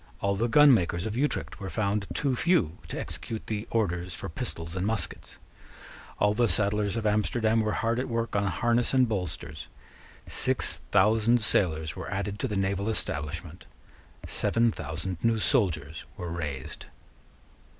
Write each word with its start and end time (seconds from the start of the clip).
All 0.19 0.35
the 0.35 0.49
gunmakers 0.49 1.05
of 1.05 1.15
Utrecht 1.15 1.59
were 1.59 1.69
found 1.69 2.07
too 2.15 2.35
few 2.35 2.79
to 2.87 2.99
execute 2.99 3.45
the 3.45 3.67
orders 3.69 4.15
for 4.15 4.29
pistols 4.29 4.75
and 4.75 4.83
muskets. 4.83 5.37
All 6.17 6.33
the 6.33 6.49
saddlers 6.49 6.95
of 6.95 7.05
Amsterdam 7.05 7.61
were 7.61 7.73
hard 7.73 7.99
at 7.99 8.09
work 8.09 8.35
on 8.35 8.45
harness 8.45 8.95
and 8.95 9.07
bolsters. 9.07 9.67
Six 10.25 10.81
thousand 10.89 11.39
sailors 11.43 11.95
were 11.95 12.09
added 12.09 12.39
to 12.39 12.47
the 12.47 12.57
naval 12.57 12.89
establishment. 12.89 13.67
Seven 14.25 14.71
thousand 14.71 15.23
new 15.23 15.37
soldiers 15.37 16.05
were 16.17 16.31
raised. 16.31 16.87